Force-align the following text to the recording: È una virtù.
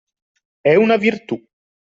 È 0.61 0.73
una 0.73 0.97
virtù. 0.97 1.39